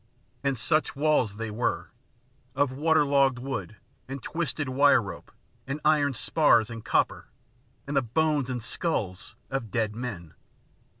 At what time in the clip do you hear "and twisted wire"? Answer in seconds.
4.07-4.99